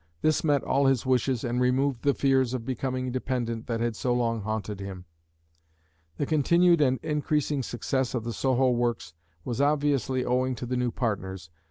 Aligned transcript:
This 0.23 0.43
met 0.43 0.63
all 0.63 0.87
his 0.87 1.05
wishes 1.05 1.43
and 1.43 1.61
removed 1.61 2.01
the 2.01 2.15
fears 2.15 2.55
of 2.55 2.65
becoming 2.65 3.11
dependent 3.11 3.67
that 3.67 3.81
had 3.81 3.95
so 3.95 4.15
long 4.15 4.41
haunted 4.41 4.79
him. 4.79 5.05
The 6.17 6.25
continued 6.25 6.81
and 6.81 6.99
increasing 7.03 7.61
success 7.61 8.15
of 8.15 8.23
the 8.23 8.33
Soho 8.33 8.71
works 8.71 9.13
was 9.45 9.61
obviously 9.61 10.25
owing 10.25 10.55
to 10.55 10.65
the 10.65 10.75
new 10.75 10.89
partners. 10.89 11.51